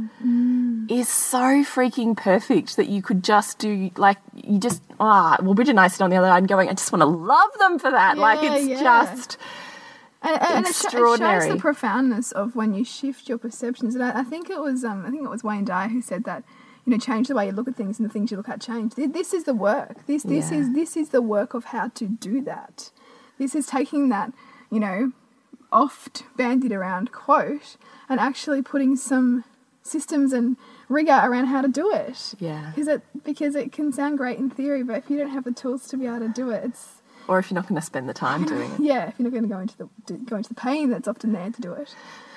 [0.88, 5.70] is so freaking perfect that you could just do like you just ah well Bridget
[5.70, 7.92] and I sit on the other and going I just want to love them for
[7.92, 8.82] that like it's yeah.
[8.82, 9.38] just
[10.22, 13.94] And, and it, sho- it shows the profoundness of when you shift your perceptions.
[13.94, 16.24] And I, I think it was um, I think it was Wayne Dyer who said
[16.24, 16.44] that
[16.90, 18.60] you know change the way you look at things and the things you look at
[18.60, 18.94] change.
[18.96, 20.04] This is the work.
[20.06, 20.58] This this Yeah.
[20.58, 22.90] is this is the work of how to do that.
[23.38, 24.32] This is taking that
[24.70, 25.12] you know
[25.72, 27.76] oft bandied around quote
[28.08, 29.44] and actually putting some
[29.82, 30.56] systems and
[30.88, 32.34] rigor around how to do it.
[32.40, 32.72] Yeah.
[32.74, 35.52] Because it because it can sound great in theory, but if you don't have the
[35.52, 38.08] tools to be able to do it, it's Or if you're not going to spend
[38.08, 38.80] the time doing it.
[38.80, 41.06] yeah, if you're not going to go into the to go into the pain that's
[41.06, 41.94] often there to do it.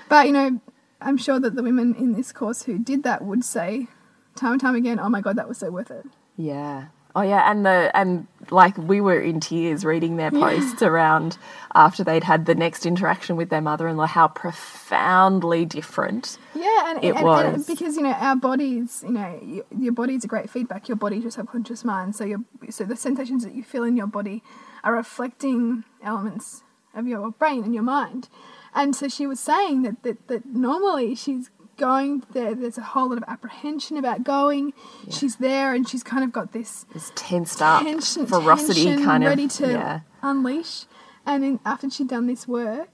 [0.10, 0.62] But you know,
[1.02, 3.88] I'm sure that the women in this course who did that would say
[4.36, 6.06] time and time again, "Oh my god, that was so worth it."
[6.38, 6.88] Yeah.
[7.16, 11.38] Oh yeah, and the and like we were in tears reading their posts around
[11.76, 16.40] after they'd had the next interaction with their mother-in-law, how profoundly different.
[16.56, 17.54] Yeah, and, It and, was.
[17.54, 20.90] and because you know our bodies, you know, your, your body is a great feedback.
[20.90, 22.16] Your body your subconscious mind.
[22.16, 22.40] So your
[22.72, 24.42] so the sensations that you feel in your body
[24.84, 26.64] are reflecting elements
[26.96, 28.28] of your brain and your mind.
[28.74, 32.54] And so she was saying that that, that normally she's going there.
[32.56, 34.74] There's a whole lot of apprehension about going.
[35.10, 39.24] She's there, and she's kind of got this It's tensed up, tension, ferocity tension kind
[39.24, 40.00] of ready to yeah.
[40.22, 40.86] unleash.
[41.26, 42.90] And then after she'd done this work,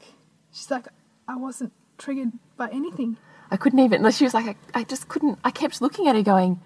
[0.51, 0.87] she's like,
[1.27, 3.17] I wasn't triggered by anything.
[3.51, 4.09] I couldn't even.
[4.11, 5.39] She was like, I, I just couldn't.
[5.43, 6.61] I kept looking at her, going,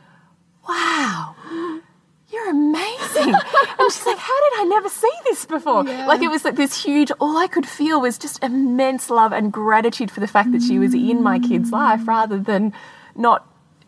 [0.67, 1.35] "Wow,
[2.53, 6.07] amazing." and she's like, "How did I never see this before?" Yeah.
[6.07, 7.11] Like it was like this huge.
[7.19, 10.79] All I could feel was just immense love and gratitude for the fact that she
[10.79, 12.73] was in my kid's life, rather than
[13.15, 13.47] not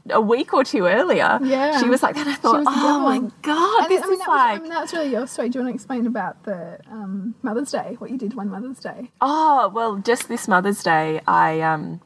[0.10, 1.39] a week or two earlier.
[1.41, 1.80] Yeah.
[1.80, 2.28] she was like that.
[2.28, 4.69] I thought, "Oh my god, And this I mean, is that was, like." I mean,
[4.69, 5.49] that's really your story.
[5.49, 8.80] Do you want to explain about the um, Mother's Day, what you did one Mother's
[8.80, 9.12] Day?
[9.21, 12.01] Oh well, just this Mother's Day, I um,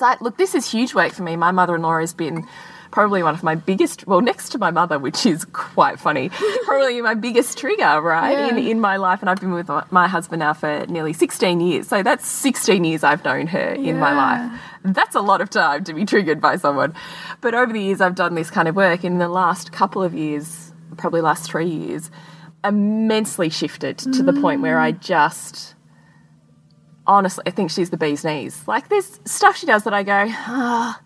[0.00, 0.36] I, look.
[0.38, 1.36] This is huge work for me.
[1.36, 2.46] My mother-in-law has been
[2.90, 4.06] probably one of my biggest.
[4.06, 6.30] Well, next to my mother, which is quite funny,
[6.64, 8.70] probably my biggest trigger, right, in Yeah.
[8.70, 9.20] in my life.
[9.20, 11.88] And I've been with my, my husband now for nearly sixteen years.
[11.88, 14.60] So that's sixteen years I've known her in my life.
[14.84, 16.94] That's a lot of time to be triggered by someone.
[17.40, 19.04] But over the years, I've done this kind of work.
[19.04, 22.10] In the last couple of years, probably last three years,
[22.64, 25.74] immensely shifted to the point where I just
[27.08, 28.62] honestly, I think she's the bee's knees.
[28.66, 31.00] Like, there's stuff she does that I go, ah,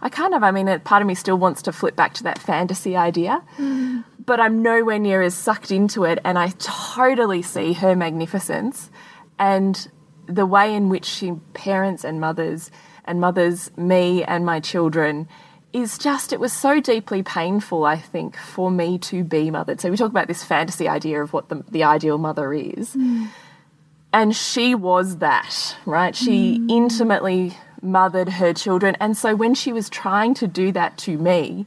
[0.00, 2.22] I kind of, I mean, it- part of me still wants to flip back to
[2.24, 4.04] that fantasy idea, mm.
[4.24, 8.90] but I'm nowhere near as sucked into it, and I totally see her magnificence
[9.38, 9.88] and
[10.26, 12.70] the way in which she parents and mothers
[13.04, 15.26] and mothers me and my children
[15.72, 19.90] is just it was so deeply painful i think for me to be mothered so
[19.90, 22.94] we talk about this fantasy idea of what the, the ideal mother is.
[22.94, 23.28] Mm.
[24.12, 26.16] And she was that, right?
[26.16, 26.70] She mm.
[26.70, 28.96] intimately mothered her children.
[29.00, 31.66] And so when she was trying to do that to me,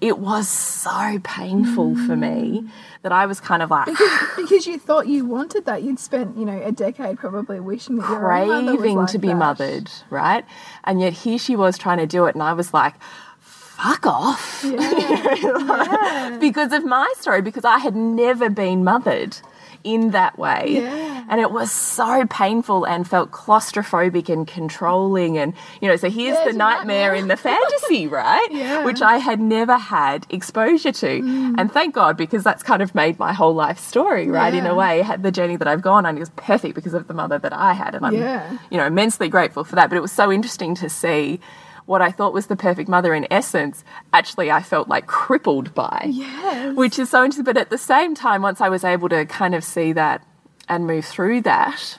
[0.00, 2.70] it was so painful for me mm.
[3.02, 3.88] that I was kind of like
[4.36, 5.82] Because you thought you wanted that.
[5.82, 9.36] You'd spent, you know, a decade probably wishing that craving like to be that.
[9.36, 10.44] mothered, right?
[10.84, 12.94] And yet here she was trying to do it, and I was like,
[13.40, 14.62] fuck off.
[16.40, 19.38] because of my story, because I had never been mothered
[19.86, 20.64] in that way.
[20.68, 21.24] Yeah.
[21.28, 25.38] And it was so painful and felt claustrophobic and controlling.
[25.38, 27.14] And, you know, so here's There's the nightmare nightmare.
[27.14, 28.46] in the fantasy, right?
[28.50, 28.84] Yeah.
[28.84, 31.20] Which I had never had exposure to.
[31.22, 31.54] Mm.
[31.58, 34.54] And thank God, because that's kind of made my whole life story, right?
[34.54, 37.38] In a way, the journey that I've gone on is perfect because of the mother
[37.38, 37.94] that I had.
[37.94, 38.58] And I'm, Yeah.
[38.70, 39.88] you know, immensely grateful for that.
[39.90, 41.40] But it was so interesting to see
[41.86, 46.06] what I thought was the perfect mother in essence, actually I felt like crippled by.
[46.10, 46.76] Yes.
[46.76, 47.44] Which is so interesting.
[47.44, 50.22] But at the same time, once I was able to kind of see that
[50.68, 51.98] and move through that,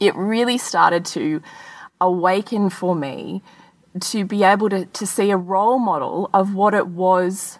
[0.00, 1.40] it really started to
[2.00, 3.42] awaken for me
[4.00, 7.58] to be able to, to see a role model of what it was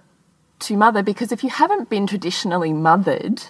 [0.58, 1.02] to mother.
[1.02, 3.44] Because if you haven't been traditionally mothered,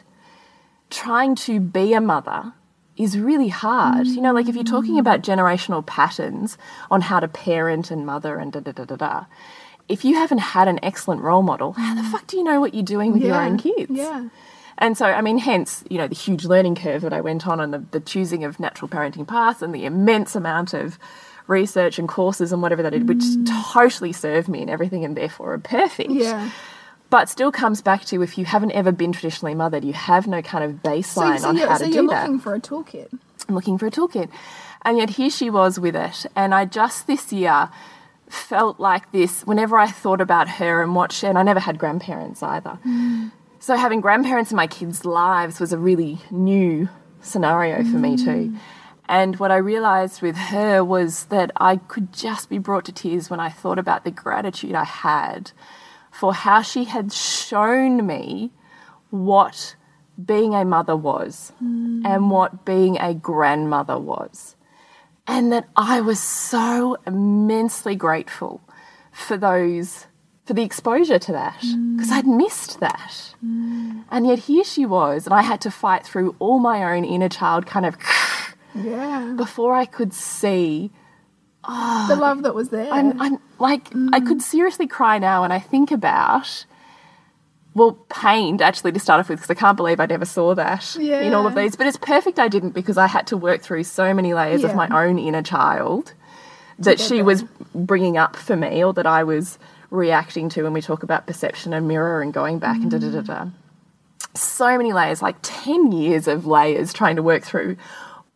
[0.90, 2.52] trying to be a mother
[2.96, 4.06] is really hard.
[4.06, 5.24] You know, like if you're talking about mm.
[5.24, 6.56] generational patterns
[6.90, 9.24] on how to parent and mother and da da da da da,
[9.88, 12.10] if you haven't had an excellent role model, how the mm.
[12.10, 13.90] fuck do you know what you're doing with your own kids?
[13.90, 14.28] Yeah.
[14.78, 17.60] And so, I mean, hence, you know, the huge learning curve that I went on
[17.60, 20.98] and the, the choosing of natural parenting paths and the immense amount of
[21.46, 23.72] research and courses and whatever that I did, which mm.
[23.72, 26.10] totally served me and everything and therefore are perfect.
[26.10, 26.50] Yeah.
[27.10, 30.42] But still comes back to if you haven't ever been traditionally mothered, you have no
[30.42, 33.16] kind of baseline so on you're, how so to you're looking for a toolkit.
[33.48, 34.30] I'm looking for a toolkit.
[34.82, 36.26] And yet here she was with it.
[36.34, 37.70] And I just this year
[38.28, 41.78] felt like this whenever I thought about her and what she, and I never had
[41.78, 42.78] grandparents either.
[42.84, 43.32] Mm.
[43.60, 46.88] So having grandparents in my kids' lives was a really new
[47.20, 48.50] scenario for me too.
[48.50, 48.58] Mm.
[49.08, 53.28] And what I realized with her was that I could just be brought to tears
[53.28, 55.52] when I thought about the gratitude I had
[56.14, 58.52] for how she had shown me
[59.10, 59.74] what
[60.24, 62.30] being a mother was and hmm.
[62.30, 64.54] what being a grandmother was.
[65.26, 68.60] And that I was so immensely grateful
[69.10, 70.06] for those,
[70.44, 71.96] for the exposure to that, hmm.
[71.96, 73.34] because I'd missed that.
[73.40, 74.02] Hmm.
[74.08, 77.28] And yet here she was, and I had to fight through all my own inner
[77.28, 77.96] child kind of
[78.72, 79.34] Yeah.
[79.36, 80.92] before I could see
[81.66, 82.92] Oh, the love that was there.
[82.92, 84.42] I'm, I'm like, I could mm.
[84.42, 86.66] seriously cry now when I think about,
[87.74, 90.96] well, pained actually to start off with, because I can't believe I never saw that
[90.96, 91.76] in all of these.
[91.76, 94.74] But it's perfect I didn't because I had to work through so many layers of
[94.74, 96.12] my own inner child
[96.78, 97.44] that she was
[97.74, 99.58] bringing up for me or that I was
[99.90, 103.10] reacting to when we talk about perception and mirror and going back and da da
[103.10, 103.26] da mm.
[103.26, 103.46] da.
[104.34, 107.76] So many layers, like 10 years of layers trying to work through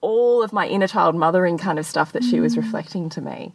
[0.00, 3.52] all of my inner child mothering kind of stuff that she was reflecting to me.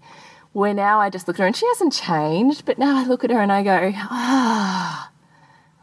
[0.52, 3.24] Where now I just look at her and she hasn't changed, but now I look
[3.24, 5.10] at her and I go, ah,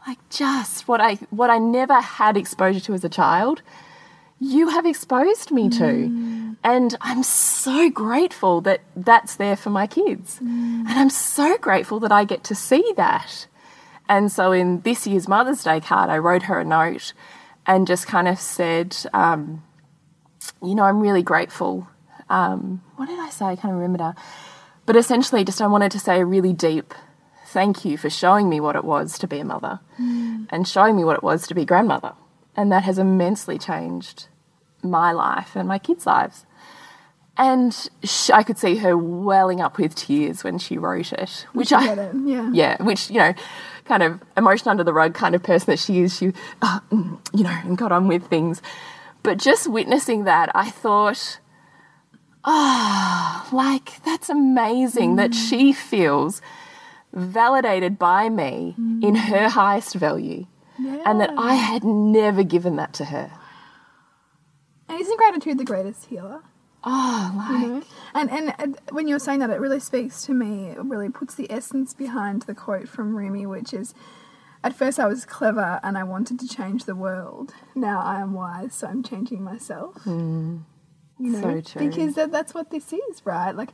[0.07, 3.61] like just what I what I never had exposure to as a child,
[4.39, 5.85] you have exposed me to.
[6.63, 10.39] And I'm so grateful that that's there for my kids.
[10.87, 13.47] And I'm so grateful that I get to see that.
[14.07, 17.13] And so in this year's Mother's Day card, I wrote her a note
[17.65, 19.63] and just kind of said, um,
[20.61, 21.87] you know, I'm really grateful.
[22.29, 23.45] Um, what did I say?
[23.45, 24.15] I can't remember now.
[24.85, 26.93] But essentially, just I wanted to say a really deep
[27.51, 29.79] thank you for showing me what it was to be a mother
[30.49, 32.13] and showing me what it was to be grandmother.
[32.55, 34.27] And that has immensely changed
[34.81, 36.45] my life and my kids' lives.
[37.37, 37.73] And
[38.03, 41.93] sh- I could see her welling up with tears when she wrote it, which I
[41.93, 42.15] it.
[42.25, 42.49] Yeah.
[42.53, 43.33] yeah, which you know,
[43.85, 46.15] kind of emotion under the rug kind of person that she is.
[46.15, 48.61] She, uh, mm, you know, and got on with things.
[49.23, 51.39] But just witnessing that, I thought,
[52.43, 56.41] ah, like that's amazing that she feels
[57.13, 60.47] validated by me in her highest value,
[60.77, 63.31] and that I had never given that to her.
[64.89, 66.41] And isn't gratitude the greatest healer?
[66.83, 67.83] Oh, like you know?
[68.15, 70.69] And, and and when you're saying that, it really speaks to me.
[70.69, 73.93] It really puts the essence behind the quote from Rumi, which is,
[74.63, 77.53] "At first I was clever and I wanted to change the world.
[77.75, 80.57] Now I am wise, so I'm changing myself." Hmm.
[81.19, 81.87] You know, So true.
[81.89, 83.55] because that, that's what this is, right?
[83.55, 83.69] Like,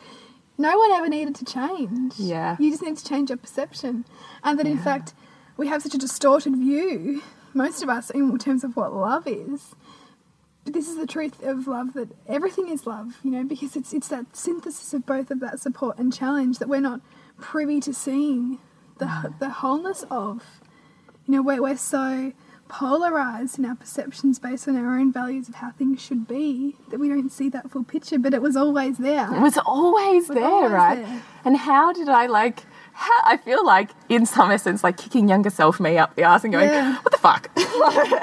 [0.57, 2.13] no one ever needed to change.
[2.19, 2.57] Yeah.
[2.59, 4.03] you just need to change your perception,
[4.43, 5.13] and that in fact,
[5.55, 7.21] we have such a distorted view,
[7.53, 9.75] most of us, in terms of what love is.
[10.65, 13.93] But this is the truth of love that everything is love, you know, because it's
[13.93, 16.99] it's that synthesis of both of that support and challenge that we're not
[17.39, 18.59] privy to seeing
[18.97, 20.43] the the wholeness of.
[21.28, 22.32] You know, we're, we're so
[22.69, 26.99] polarized in our perceptions based on our own values of how things should be that
[26.99, 29.34] we don't see that full picture, but it was always there.
[29.34, 30.95] It was always there, always right?
[31.05, 31.21] there.
[31.45, 32.63] And how did I like?
[32.93, 36.43] How, I feel like, in some essence, like kicking younger self me up the arse
[36.43, 36.95] and going, Yeah.
[37.03, 37.49] "What the fuck?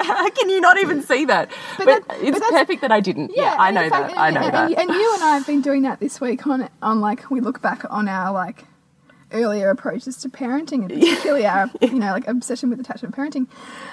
[0.05, 2.99] how can you not even see that?" But, But that- it's that's- perfect that I
[2.99, 3.31] didn't.
[3.35, 4.17] Yeah, I know fact- that.
[4.19, 4.71] I know and, that.
[4.71, 7.39] And, and you and I have been doing that this week on on like we
[7.39, 8.65] look back on our like
[9.31, 13.47] earlier approaches to parenting and particularly our you know like obsession with attachment parenting,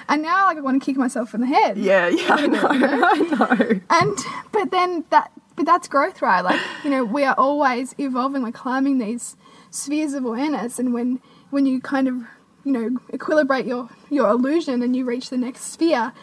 [0.09, 1.77] and now like I want to kick myself in the head.
[1.77, 2.67] yeah, yeah, I know.
[2.69, 3.81] I know.
[3.89, 4.17] And
[4.51, 6.41] but then that but that's growth, right?
[6.41, 9.35] Like you know we are always evolving, like climbing these
[9.69, 11.19] spheres of awareness, and when
[11.49, 12.15] when you kind of
[12.63, 16.13] you know equilibrate your your illusion and you reach the next sphere.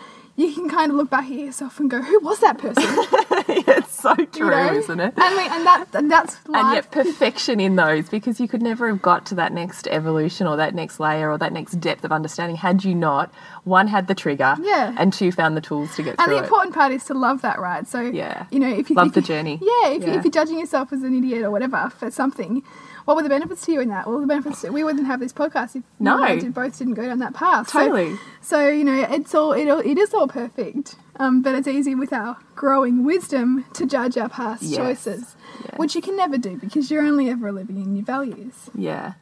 [0.41, 2.82] You can kind of look back at yourself and go, "Who was that person?"
[3.66, 4.72] it's so true, you know?
[4.72, 5.12] isn't it?
[5.16, 8.88] And, we, and that and that's and yet perfection in those because you could never
[8.88, 12.12] have got to that next evolution or that next layer or that next depth of
[12.12, 13.30] understanding had you not
[13.64, 14.95] one had the trigger Yeah.
[14.97, 16.45] and two found the tools to get And through And the it.
[16.45, 17.86] important part is to love that, right?
[17.86, 18.47] So, Yeah.
[18.51, 19.59] you know, if you Love if the journey.
[19.61, 20.18] yeah, if, You, Yeah.
[20.18, 22.62] if you're judging yourself as an idiot or whatever for something,
[23.05, 24.07] what were the benefits to you in that?
[24.07, 26.22] Well, the benefits we wouldn't have this podcast if No.
[26.22, 27.70] I did, both didn't go down that path.
[27.70, 28.16] Totally.
[28.40, 31.94] So, you know, it's all it, all- it is all perfect, um, but it's easy
[31.94, 34.76] with our growing wisdom to judge our past Yes.
[34.76, 35.78] choices, Yes.
[35.78, 38.70] which you can never do because you're only ever living in your values.
[38.74, 39.14] yeah.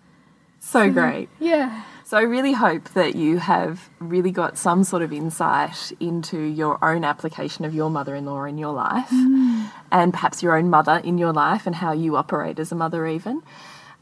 [0.61, 1.29] So great.
[1.39, 1.83] Yeah.
[2.09, 6.83] So I really hope that you have really got some sort of insight into your
[6.83, 9.13] own application of your mother-in-law in your life,
[9.93, 13.07] and perhaps your own mother in your life, and how you operate as a mother,
[13.07, 13.43] even.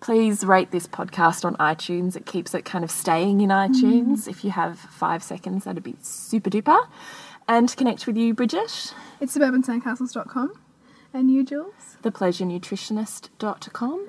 [0.01, 2.15] Please rate this podcast on iTunes.
[2.15, 4.29] It keeps it kind of staying in iTunes.
[4.29, 6.87] If you have five seconds, that'd be super duper.
[7.49, 10.53] And connect with you, Bridget, It's suburbansandcastles.com.
[11.15, 11.97] And you, Jules?
[12.03, 14.09] thepleasurenutritionist.com.